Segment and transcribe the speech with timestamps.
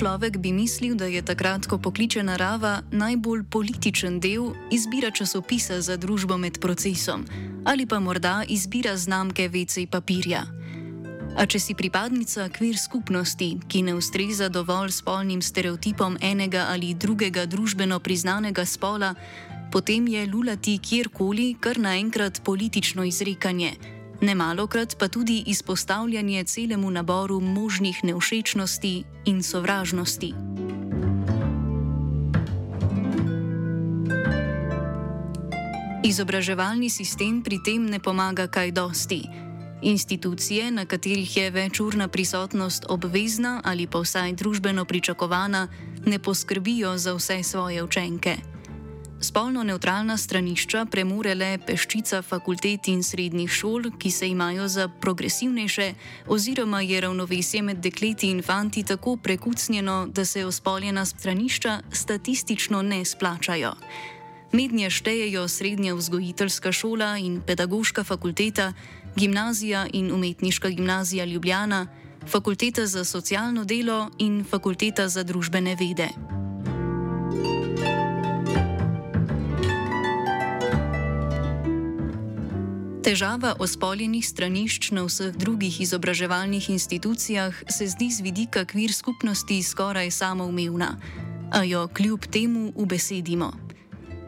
[0.00, 5.96] Človek bi mislil, da je takrat, ko pokliče narava, najbolj političen del izbira časopisa za
[6.00, 7.26] družbo med procesom
[7.68, 10.40] ali pa morda izbira znamke vece papirja.
[11.36, 17.44] A če si pripadnica kvir skupnosti, ki ne ustreza dovolj spolnim stereotipom enega ali drugega
[17.44, 19.12] družbeno priznanega spola,
[19.68, 28.04] potem je lulati kjerkoli kar naenkrat politično izrekanje nemalokrat pa tudi izpostavljanje celemu naboru možnih
[28.04, 30.34] neušečnosti in sovražnosti.
[36.04, 39.22] Izobraževalni sistem pri tem ne pomaga kaj dosti.
[39.82, 45.68] Institucije, na katerih je večurna prisotnost obvezna ali pa vsaj družbeno pričakovana,
[46.06, 48.49] ne poskrbijo za vse svoje učenke.
[49.22, 55.92] Spolno neutralna stranišča premore le peščica fakultet in srednjih šol, ki se imajo za progresivnejše,
[56.26, 63.04] oziroma je ravnovesje med dekleti in fanti tako prekucnjeno, da se ospoljena stranišča statistično ne
[63.04, 63.74] splačajo.
[64.52, 68.72] Mednje štejejo srednja vzgojiteljska šola in pedagoška fakulteta,
[69.16, 71.86] gimnazija in umetniška gimnazija Ljubljana,
[72.26, 76.08] fakulteta za socialno delo in fakulteta za družbene vede.
[83.10, 90.10] Težava ospoljenih stranišč na vseh drugih izobraževalnih institucijah se zdi z vidika kvir skupnosti skoraj
[90.10, 90.94] samoumevna,
[91.50, 93.50] a jo kljub temu ubesedimo.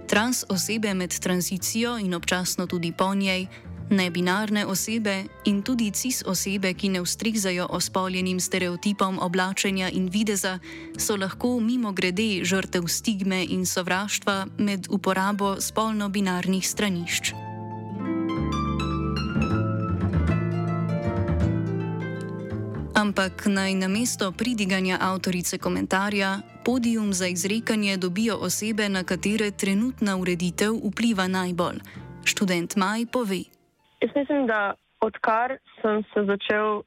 [0.09, 3.47] Trans osebe med tranzicijo in občasno tudi po njej,
[3.91, 10.59] nebinarne osebe in tudi cis osebe, ki ne ustrezajo ospoljenim stereotipom oblačenja in videza,
[10.99, 17.52] so lahko mimo grede žrtev stigme in sovraštva med uporabo spolno-binarnih stranišč.
[23.13, 30.17] Ampak naj na mesto pridiganja avtorice komentarja podijum za izrekanje dobijo osebe, na katere trenutna
[30.17, 31.77] ureditev vpliva najbolj.
[32.25, 33.43] Študent Maj pove.
[34.01, 36.81] Jaz mislim, da odkar sem se začel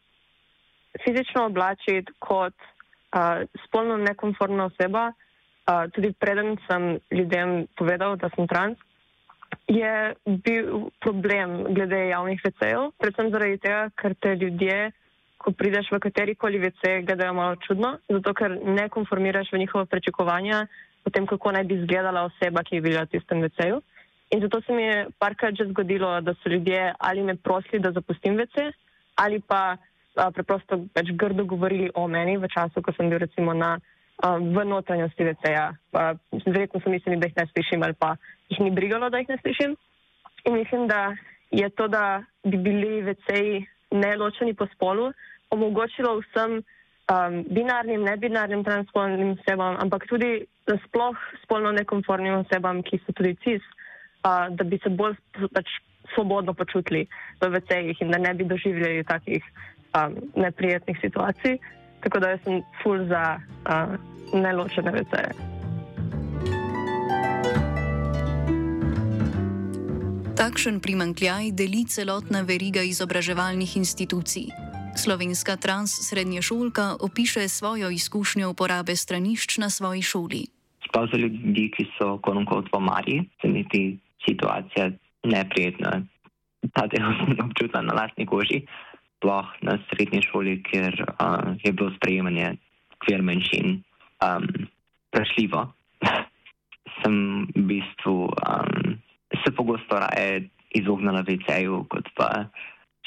[1.04, 8.48] fizično oblačiti kot uh, spolno nekonformna oseba, uh, tudi preden sem ljudem povedal, da sem
[8.48, 8.78] trans,
[9.68, 14.92] je bil problem glede javnih vecejev, predvsem zaradi tega, ker te ljudje
[15.38, 19.86] ko prideš v kateri koli VC, gledajo malo čudno, zato ker ne konformiraš v njihova
[19.86, 20.68] pričakovanja
[21.06, 23.82] o tem, kako naj bi izgledala oseba, ki je bila v tistem VC-ju.
[24.34, 27.92] In zato se mi je parkrat že zgodilo, da so ljudje ali me prosili, da
[27.92, 28.72] zapustim VC,
[29.16, 29.78] ali pa
[30.16, 33.78] a, preprosto več grdo govorili o meni v času, ko sem bil recimo na,
[34.24, 35.68] a, v notranjosti VC-ja.
[36.46, 38.16] Verjetno so mislili, da jih ne slišim ali pa
[38.50, 39.78] jih ni brigalo, da jih ne slišim.
[40.46, 41.14] In mislim, da
[41.52, 45.12] je to, da bi bili VC-ji neločeni po spolu,
[45.50, 50.46] omogočilo vsem um, binarnim, nebinarnim transspolnim osebam, ampak tudi
[50.88, 53.64] sploh spolno nekonformnim osebam, ki so tudi cis,
[54.26, 55.18] uh, da bi se bolj
[55.54, 55.70] pač,
[56.14, 57.08] svobodno počutili
[57.42, 59.42] v VC-jih in da ne bi doživljali takih
[59.98, 61.58] um, neprijetnih situacij.
[62.06, 63.98] Tako da sem full za uh,
[64.34, 65.55] neločene VC-je.
[70.36, 74.52] Takšen primankljaj deli celotna veriga izobraževalnih institucij.
[75.00, 80.44] Slovenska trans srednješolka opiše svojo izkušnjo uporabe stranišč na svoji šoli.
[80.92, 83.98] Za ljudi, ki so konkot v Mari, se mi ti
[84.28, 84.92] situacija
[85.24, 86.04] neprijetna.
[86.76, 88.68] Ta del sem občutila na lastni koži,
[89.16, 92.58] sploh na srednji šoli, kjer uh, je bilo sprejemanje
[93.00, 93.80] kvir menšin
[94.20, 94.48] um,
[95.16, 95.72] prešljivo.
[97.00, 98.95] sem v bistvu um,
[99.44, 102.48] se pogosto raje izognila VC-ju, kot pa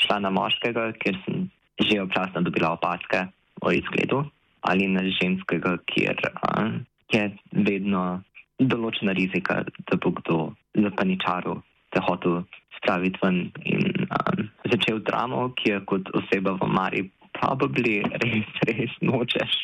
[0.02, 1.48] šla na moškega, ker sem
[1.78, 3.28] že občasno dobila opaske
[3.62, 4.24] o izgledu
[4.66, 6.72] ali na ženskega, kjer uh,
[7.14, 7.22] je
[7.52, 8.20] vedno
[8.58, 10.38] določena rizika, da bo kdo
[10.74, 11.60] zapaničaril,
[11.94, 12.42] se hotel
[12.76, 17.04] spraviti ven in uh, začel dramo, ki je kot oseba v Mari
[17.38, 19.54] probably res, res nočeš.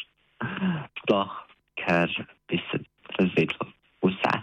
[1.02, 1.34] Sploh,
[1.82, 2.10] ker
[2.48, 2.80] bi se
[3.18, 3.68] razvedlo
[4.06, 4.34] vse.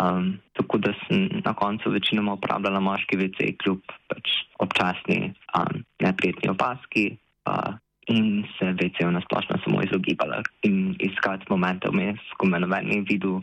[0.00, 0.38] Um,
[0.68, 4.28] tako da sem na koncu večinoma uporabljala moški VC, kljub pač
[4.60, 7.16] občasni um, neprijetni opaski
[7.48, 7.72] uh,
[8.06, 13.00] in se vecejo na splošno samo izogibala in iskati momente vmes, ko me noben ni
[13.00, 13.40] videl,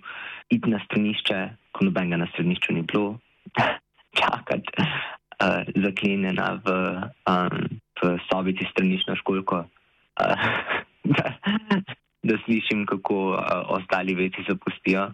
[0.49, 1.39] iti na stranišče,
[1.71, 3.17] ko nobenega na stranišču ni bilo,
[4.21, 6.77] čakati uh, zaklenjena v,
[7.25, 10.47] um, v sobici straniščno školko, uh,
[11.17, 11.33] da,
[12.23, 13.43] da slišim, kako uh,
[13.81, 15.09] ostali veci zapustijo,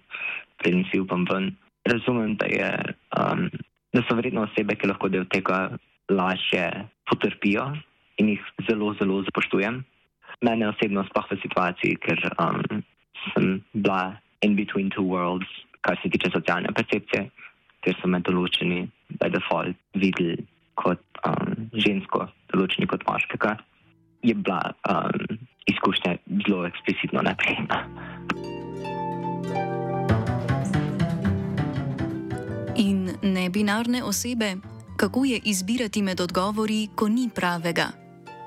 [0.59, 1.53] preden si upam ven.
[1.89, 2.71] Razumem, da, je,
[3.17, 3.49] um,
[3.93, 5.71] da so vredno osebe, ki lahko del tega
[6.11, 6.67] lažje
[7.09, 7.71] potrpijo
[8.21, 9.81] in jih zelo, zelo spoštujem.
[10.45, 12.83] Mene osebno sploh v situaciji, ker um,
[13.33, 15.49] sem bila in between two worlds,
[15.81, 17.29] kar se tiče socialne percepcije,
[17.81, 18.85] ker so me določeni
[19.21, 20.37] by default videli
[20.81, 23.57] kot um, žensko, določeni kot moškega,
[24.25, 25.37] je bila um,
[25.69, 27.81] izkušnja zelo eksplicitno neprijetna.
[33.23, 34.55] Nebinarne osebe,
[34.97, 37.87] kako je izbirati med odgovori, ko ni pravega?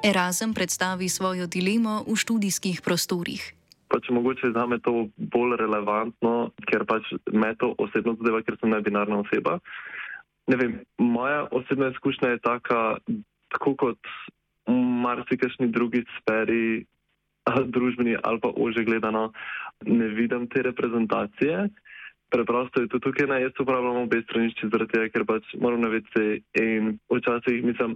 [0.04, 3.54] Erasm predstavi svojo dilemo v študijskih prostorih.
[3.88, 8.70] Pač mogoče za me to bolj relevantno, ker pač me to osebno zadeva, ker sem
[8.70, 9.58] nebinarna oseba.
[10.46, 12.80] Ne vem, moja osebna izkušnja je taka,
[13.54, 14.00] tako kot
[14.66, 14.76] v
[15.06, 16.84] marsikašni drugi sferi,
[17.74, 19.30] družbeni ali pa ože gledano,
[19.86, 21.68] ne vidim te reprezentacije.
[22.34, 26.40] Preprosto je to tukaj, ne, jaz uporabljam obe stranišči zaradi tega, ker pač moram navesti
[26.58, 27.94] in včasih mislim,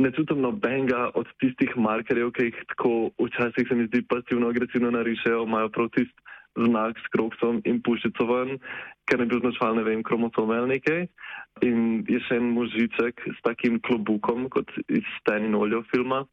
[0.00, 4.90] ne čutim nobenega od tistih markerjev, ki jih tako včasih se mi zdi pasivno agresivno
[4.94, 6.16] narišejo, imajo prav tist
[6.56, 8.56] znak s kroksom in pušico ven,
[9.10, 11.04] ker ne bi označval, ne vem, kromosom ali nekaj.
[11.66, 16.24] In je še en možiček s takim klobukom, kot iz Sten in Oljo filma.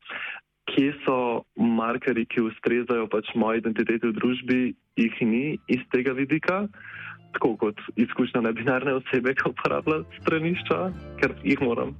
[0.71, 1.17] Kje so
[1.57, 4.61] markerji, ki ustrezajo pač moji identiteti v družbi,
[5.01, 6.67] jih ni iz tega vidika,
[7.33, 10.79] tako kot izkušnja nebinarne osebe, ki uporablja stranišča,
[11.21, 11.95] ker jih moram.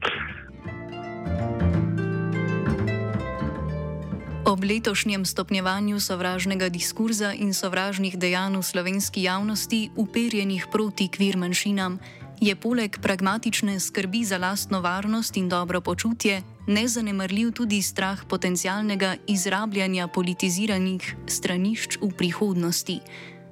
[4.46, 12.00] Ob letošnjem stopnjevanju sovražnega diskurza in sovražnih dejanj v slovenski javnosti, uperjenih proti kvir manjšinam,
[12.42, 20.08] je poleg pragmatične skrbi za lastno varnost in dobro počutje nezanemrljiv tudi strah potencialnega izrabljanja
[20.08, 23.00] politiziranih stranišč v prihodnosti.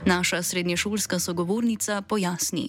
[0.05, 2.67] Naša srednješolska sogovornica pojasni.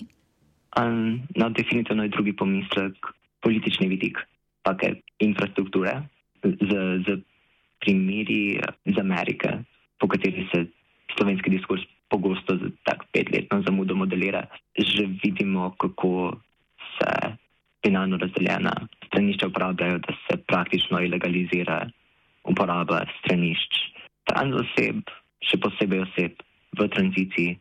[0.78, 2.94] Um, no, definitivno je drugi pomislek
[3.42, 4.18] politični vidik
[4.62, 6.02] take infrastrukture
[6.42, 6.70] z,
[7.06, 7.18] z
[7.80, 9.48] primeri iz Amerike,
[9.98, 10.66] po kateri se
[11.16, 14.46] slovenski diskurs pogosto za tak petletno zamudo modelira,
[14.78, 16.36] že vidimo, kako
[16.98, 17.10] se
[17.86, 18.72] finalno razdeljena
[19.06, 21.88] stranišča uporabljajo, da se praktično ilegalizira
[22.44, 23.78] uporaba stranišč
[24.24, 25.02] trans oseb,
[25.40, 26.42] še posebej oseb
[26.78, 27.58] v tranziciji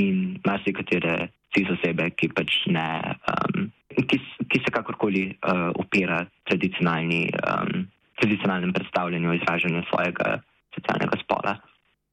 [0.00, 2.86] in marsikatere cis osebe, ki pač ne,
[3.30, 4.18] um, ki,
[4.50, 7.86] ki se kakorkoli uh, upira tradicionalni um,
[8.20, 10.40] tradicionalnem predstavljanju o izražanju svojega
[10.74, 11.56] socialnega spola.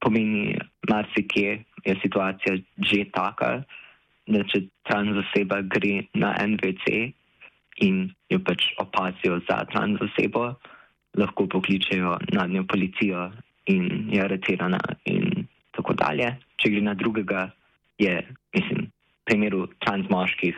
[0.01, 0.57] Pomeni,
[0.89, 3.61] marsikje je situacija že taka,
[4.27, 7.11] da če trans oseba gre na NVC
[7.85, 10.53] in jo pač opazijo za trans osebo,
[11.17, 13.31] lahko pokličejo na njo policijo
[13.65, 15.30] in je aretirana in
[15.77, 16.33] tako dalje.
[16.61, 17.49] Če gre na drugega,
[18.01, 18.19] je,
[18.55, 20.57] mislim, v primeru trans moških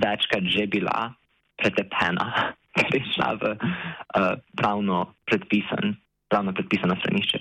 [0.00, 1.14] večkrat že bila
[1.60, 5.94] pretepena ker je šla v uh, pravno, predpisan,
[6.28, 7.38] pravno predpisano stranišče.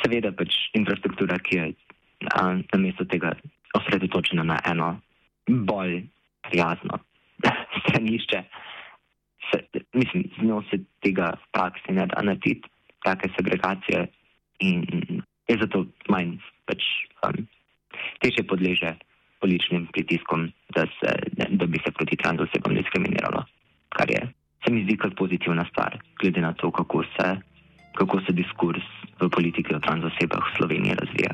[0.00, 3.34] Seveda pač infrastruktura, ki je uh, namesto tega
[3.76, 4.96] osredotočena na eno
[5.48, 6.02] bolj
[6.48, 7.00] prijazno
[7.84, 8.42] stranišče,
[9.50, 9.58] se,
[9.92, 12.68] mislim, z njo se tega v praksi ne da narediti,
[13.04, 14.06] take segregacije
[14.62, 16.82] in je zato manj pač
[17.26, 17.46] um,
[18.22, 18.94] teže podleže
[19.42, 21.10] političnim pritiskom, da, se,
[21.50, 23.42] da bi se proti trans osebam diskriminiralo
[23.96, 24.22] kar je,
[24.64, 27.28] se mi zdi, kot pozitivna stvar, glede na to, kako se,
[27.98, 28.86] kako se diskurs
[29.20, 31.32] v politiki o transosebah v Sloveniji razvija.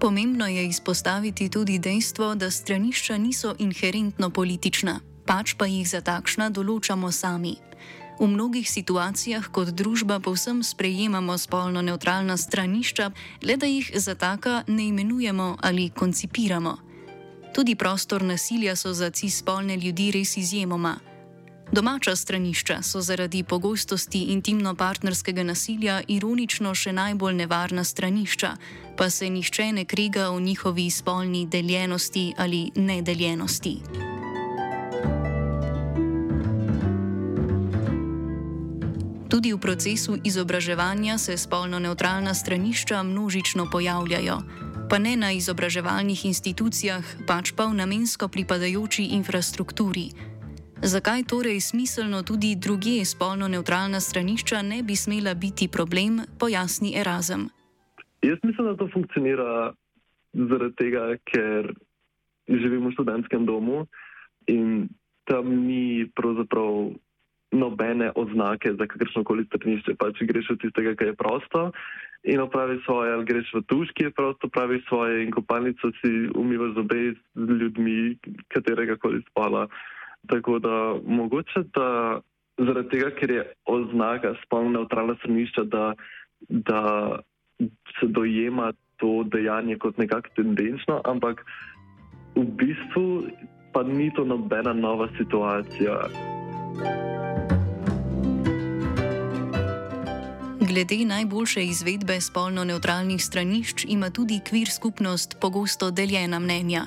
[0.00, 6.48] Pomembno je izpostaviti tudi dejstvo, da stranišča niso inherentno politična, pač pa jih za takšna
[6.54, 7.58] določamo sami.
[8.20, 13.10] V mnogih situacijah kot družba povsem sprejemamo spolno neutralna stranišča,
[13.42, 16.76] le da jih za taka ne imenujemo ali koncipiramo.
[17.54, 20.98] Tudi prostor nasilja so za cis-spolne ljudi res izjemoma.
[21.72, 28.54] Domača stranišča so zaradi pogostosti intimno-partnerskega nasilja ironično še najbolj nevarna stranišča,
[28.96, 33.76] pa se nihče ne kriga o njihovi spolni deljenosti ali nedeljenosti.
[39.38, 44.38] Tudi v procesu izobraževanja se spolno neutralna stranišča množično pojavljajo
[44.90, 50.10] pa ne na izobraževalnih institucijah, pač pa v namensko pripadajoči infrastrukturi.
[50.82, 57.46] Zakaj torej smiselno tudi druge spolno neutralna stranišča ne bi smela biti problem, pojasni Erasm.
[58.26, 59.70] Jaz mislim, da to funkcionira
[60.34, 61.78] zaradi tega, ker
[62.48, 63.86] živimo v študentskem domu
[64.50, 64.88] in
[65.30, 66.98] tam ni pravzaprav
[67.52, 69.94] nobene oznake za kakršno koli stranišče.
[69.98, 71.70] Pač greš od tistega, kar je prosto
[72.22, 76.28] in opravi svoje, ali greš v tuš, ki je prosto, pravi svoje in kopalnico si
[76.34, 79.68] umivaš zobe z ljudmi katerega koli spola.
[80.28, 82.20] Tako da mogoče, da
[82.58, 85.94] zaradi tega, ker je oznaka spolno neutralna stranišča, da,
[86.48, 86.82] da
[88.00, 91.44] se dojema to dejanje kot nekako tendenčno, ampak
[92.34, 93.30] v bistvu
[93.72, 95.94] pa ni to nobena nova situacija.
[100.78, 106.82] Glede najboljše izvedbe spolno neutralnih stranišč ima tudi kvir skupnost pogosto deljena mnenja.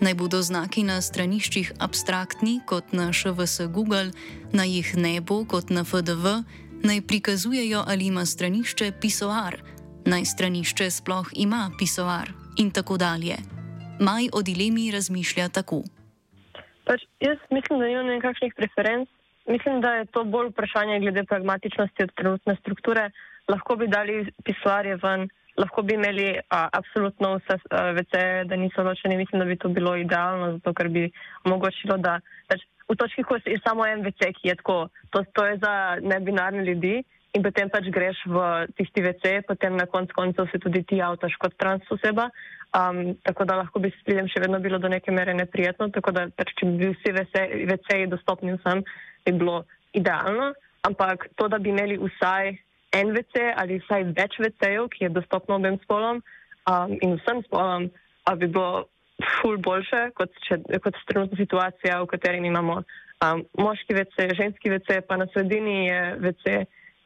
[0.00, 4.12] Naj bodo znaki na straniščih abstraktni, kot na ŠVS Google,
[4.52, 6.26] naj jih ne bo, kot na FDV,
[6.84, 9.56] naj prikazujejo, ali ima stranišče pisoar,
[10.04, 12.28] naj stranišče sploh ima pisoar
[12.58, 13.40] in tako dalje.
[14.00, 15.80] Maj o dilemi razmišlja tako.
[16.84, 19.08] Pač jaz mislim, da nimam nekakšnih preferenc.
[19.48, 23.10] Mislim, da je to bolj vprašanje glede pragmatičnosti od trenutne strukture.
[23.50, 25.28] Lahko bi dali pisoarje ven,
[25.58, 27.58] lahko bi imeli a, absolutno vse
[27.98, 29.16] VC, da niso ločeni.
[29.16, 31.08] Mislim, da bi to bilo idealno, zato ker bi
[31.44, 34.78] omogočilo, da pač, v točki, ko je samo en VC, ki je tako,
[35.10, 37.00] to, to je za nebinarne ljudi
[37.36, 38.46] in potem pač greš v
[38.78, 42.26] tisti VC, potem na koncu koncev se tudi ti avtoš kot trans oseba.
[42.74, 46.14] Um, tako da lahko bi s pridem še vedno bilo do neke mere neprijetno, tako
[46.14, 47.14] da pač, če bi bili vsi
[47.70, 48.82] VC-ji dostopni vsem,
[49.26, 49.62] bi bilo
[49.94, 50.52] idealno.
[50.86, 52.54] Ampak to, da bi imeli vsaj
[52.92, 56.22] en VC ali vsaj več VC-jev, ki je dostopno obem spolom
[56.70, 57.90] um, in vsem spolom,
[58.38, 58.86] bi bilo
[59.40, 65.00] ful boljše kot, če, kot trenutna situacija, v kateri imamo um, moški VC, ženski VC,
[65.06, 66.60] pa na sredini je VC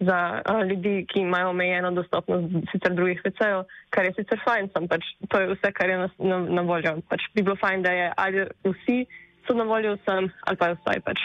[0.04, 3.64] za uh, ljudi, ki imajo omejeno dostopnost sicer drugih VC-jev,
[3.94, 6.96] kar je sicer fajn, sem pač to je vse, kar je na, na, na voljo.
[7.10, 8.98] Pač bi bilo fajn, da je ali vsi
[9.46, 11.24] so na voljo vsem, ali pa je vsaj pač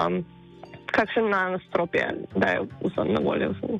[0.00, 0.22] um,
[0.94, 2.08] kakšen nastrop je,
[2.38, 3.78] da je vsem na voljo vsem.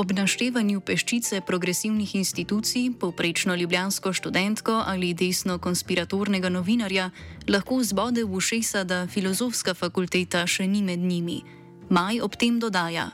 [0.00, 7.10] Ob naštevanju peščice progresivnih institucij, povprečno ljubljansko študentko ali desno konspiratornega novinarja,
[7.48, 11.42] lahko zbode v ušesa, da filozofska fakulteta še ni med njimi.
[11.90, 13.10] Maj ob tem dodaja.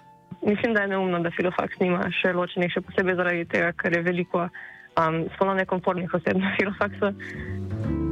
[0.47, 4.07] Mislim, da je neumno, da filofaks nima še ločenih, še posebej zaradi tega, ker je
[4.07, 8.06] veliko um, spolno nekomfortnih oseb na filofaksu.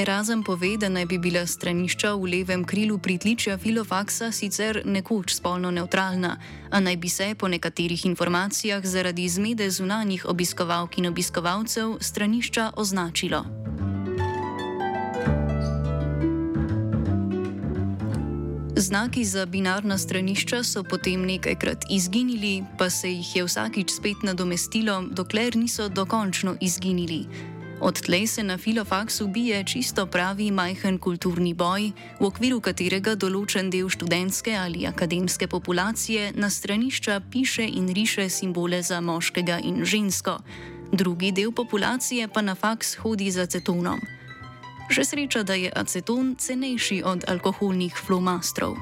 [0.00, 5.70] Erasm pove, da naj bi bila stranišča v levem krilu pritličja filofaksa sicer nekoč spolno
[5.70, 6.38] neutralna,
[6.70, 13.44] a naj bi se po nekaterih informacijah zaradi zmede zunanjih obiskovalk in obiskovalcev stranišča označilo.
[18.76, 25.02] Znaki za binarna stranišča so potem nekajkrat izginili, pa se jih je vsakič spet nadomestilo,
[25.12, 27.26] dokler niso dokončno izginili.
[27.80, 33.88] Odtlej se na filofaksu bije čisto pravi majhen kulturni boj, v okviru katerega določen del
[33.88, 40.38] študentske ali akademske populacije na stranišča piše in riše simbole za moškega in žensko,
[40.92, 44.00] drugi del populacije pa na faks hodi z acetonom.
[44.90, 48.76] Že sreča, da je aceton cenejši od alkoholnih flomastrov.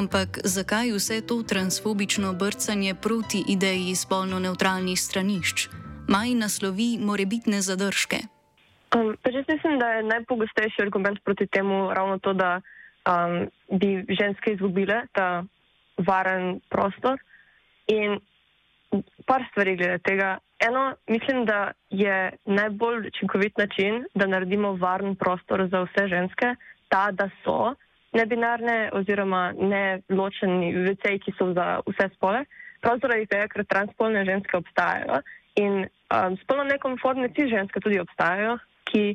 [0.00, 5.68] Ampak zakaj vse to transfobično brcanje proti ideji spolno neutralnih stranišč?
[6.08, 8.18] Maj naslovi morebitne zadržke.
[8.96, 13.90] Um, jaz mislim, da je najpogostejši argument proti temu ravno to, da um, bi
[14.20, 15.44] ženske izgubile ta
[16.08, 17.20] varen prostor.
[17.86, 18.20] In
[19.26, 20.38] par stvari glede tega.
[20.68, 26.54] Eno, mislim, da je najbolj učinkovit način, da naredimo varen prostor za vse ženske,
[26.88, 27.74] ta, da so
[28.12, 32.44] nebinarne oziroma ne ločeni VC-ji, ki so za vse spole,
[32.82, 35.20] prav zaradi tega, ker transspolne ženske obstajajo
[35.60, 38.58] in um, spolno nekonformne ti ženske tudi obstajajo,
[38.90, 39.14] ki,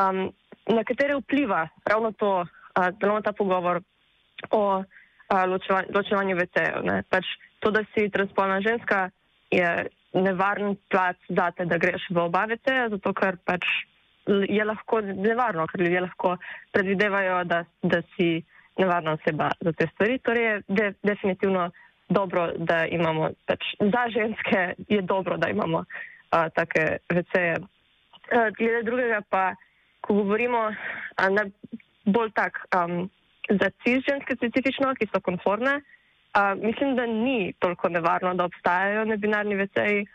[0.00, 0.28] um,
[0.70, 3.82] na katere vpliva ravno to, uh, ravno ta pogovor
[4.50, 4.84] o uh,
[5.46, 6.90] ločevanju, ločevanju VC-jev.
[7.08, 9.10] Pač to, da si transspolna ženska,
[9.50, 13.66] je nevaren plac za te, da greš v oba VC-ja, zato ker pač
[14.26, 16.36] je lahko nevarno, ker ljudje lahko
[16.72, 18.42] predvidevajo, da, da si
[18.78, 20.18] nevarna oseba za te stvari.
[20.18, 21.70] Torej je de, definitivno
[22.08, 27.56] dobro, da imamo, pač, za ženske je dobro, da imamo uh, take VC-je.
[27.60, 29.54] Uh, glede drugega pa,
[30.00, 31.46] ko govorimo uh, na
[32.04, 33.10] bolj tak um,
[33.50, 39.54] za cisženske specifično, ki so konformne, uh, mislim, da ni toliko nevarno, da obstajajo nebinarni
[39.54, 40.06] veceji,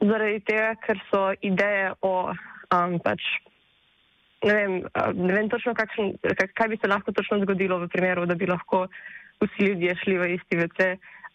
[0.00, 2.32] zaradi tega, ker so ideje o
[2.74, 3.22] um, pač.
[4.46, 4.74] Ne vem,
[5.18, 6.12] ne vem točno, kakšen,
[6.54, 8.84] kaj bi se lahko točno zgodilo v primeru, da bi lahko
[9.42, 10.92] vsi ljudje šli v isti VC,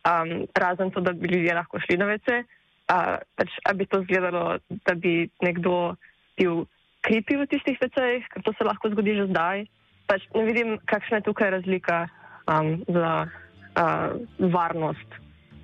[0.08, 2.44] um, razen to, da bi ljudje lahko šli na VC.
[2.84, 5.96] Uh, pač, a bi to izgledalo, da bi nekdo
[6.40, 6.66] bil
[7.04, 9.66] kripi v tistih VC-jih, ker to se lahko zgodi že zdaj.
[10.08, 12.06] Pač ne vidim, kakšna je tukaj razlika
[12.48, 15.20] um, za uh, varnost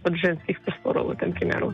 [0.08, 1.72] od ženskih prostorov v tem primeru.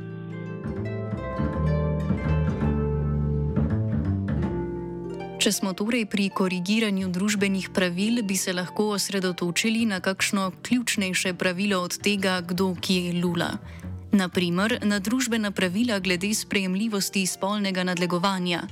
[5.46, 11.84] Če smo torej pri korigiranju družbenih pravil, bi se lahko osredotočili na kakšno ključnejše pravilo
[11.86, 13.52] od tega, kdo kje lula.
[14.10, 18.64] Naprimer, na družbena pravila glede sprejemljivosti spolnega nadlegovanja.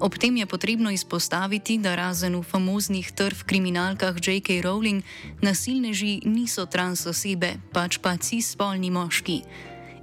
[0.00, 4.62] Ob tem je potrebno izpostaviti, da razen v famoznih trv kriminalkah J.K.
[4.64, 5.04] Rowling,
[5.44, 9.42] nasilneži niso trans osebe, pač pa cis-spolni moški.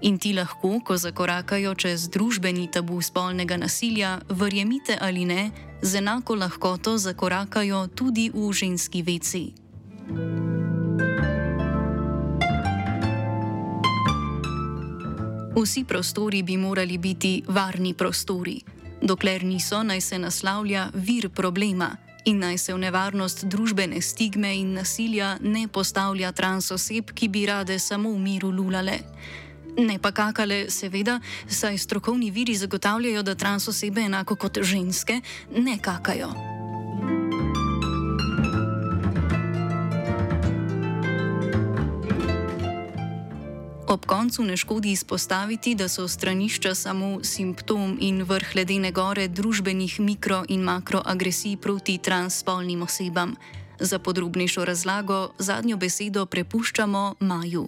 [0.02, 6.36] In ti lahko, ko zakorakajo čez družbeni tabu spolnega nasilja, verjemite ali ne, z enako
[6.36, 9.54] lahkoto zakorakajo tudi v ženski veci.
[15.56, 18.62] Vsi prostori bi morali biti varni prostori.
[19.02, 24.74] Dokler niso, naj se naslavlja vir problema in naj se v nevarnost družbene stigme in
[24.74, 29.00] nasilja ne postavlja trans oseb, ki bi rade samo v miru lulale.
[29.78, 35.22] Ne pa kakale, seveda, saj strokovni viri zagotavljajo, da trans osebe enako kot ženske
[35.56, 36.56] ne kakajo.
[43.88, 50.00] Ob koncu ne škodi izpostaviti, da so stranišča samo simptom in vrh ledene gore družbenih
[50.00, 53.36] mikro- in makroagresij proti transspolnim osebam.
[53.80, 57.68] Za podrobnejšo razlago zadnjo besedo prepuščamo Maju.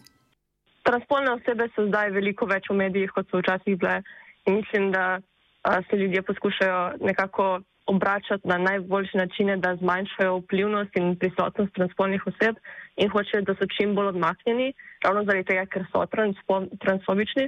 [0.88, 4.00] Transpolne osebe so zdaj veliko več v medijih, kot so včasih bile.
[4.48, 5.20] In mislim, da
[5.68, 12.24] a, se ljudje poskušajo nekako obračati na najboljše načine, da zmanjšajo vplivnost in prisotnost transpolnih
[12.28, 12.56] oseb
[12.96, 14.74] in hočejo, da so čim bolj odmaknjeni,
[15.04, 16.04] ravno zaradi tega, ker so
[16.84, 17.48] transfobični.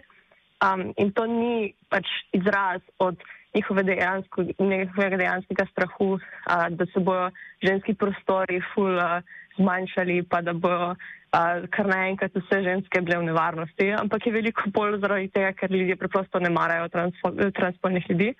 [0.59, 3.19] Um, in to ni pač izraz od
[3.55, 7.29] njihove dejansko, njihovega dejanskega strahu, uh, da se bodo
[7.63, 9.23] ženski prostori ful uh,
[9.57, 14.69] zmanjšali, pa da bodo uh, kar naenkrat vse ženske bile v nevarnosti, ampak je veliko
[14.75, 18.33] bolj zaradi tega, ker ljudje preprosto ne marajo transpo, transpolnih ljudi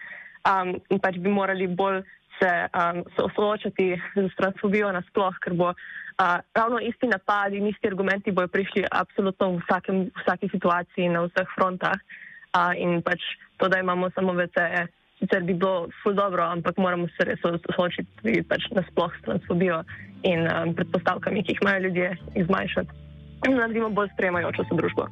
[0.47, 2.03] um, in pač bi morali bolj
[2.39, 3.03] se um,
[3.35, 8.85] soočati z transfobijo nasploh, ker bo uh, ravno isti napadi in isti argumenti bojo prišli
[8.91, 13.19] absolutno v, vsakem, v vsaki situaciji na vseh frontah uh, in pač
[13.59, 14.87] to, da imamo samo VCE.
[15.19, 19.81] Sicer bi bilo ful dobro, ampak moramo se res soočiti tudi pač nasploh s transfobijo
[20.23, 23.07] in um, predpostavkami, ki jih imajo ljudje, izmanjšati
[23.47, 25.07] in naredimo bolj sprejemajočo se družbo.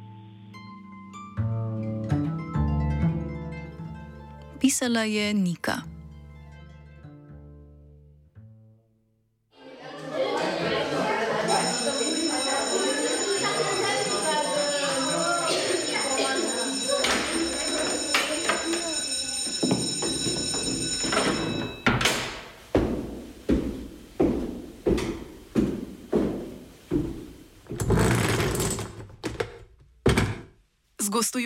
[4.60, 5.97] Pisala je Nika.